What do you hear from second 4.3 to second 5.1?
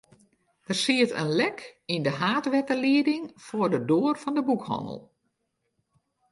de boekhannel.